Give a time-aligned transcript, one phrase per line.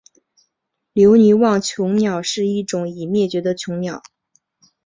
[0.93, 4.01] 留尼旺椋鸟是一种已灭绝的椋鸟。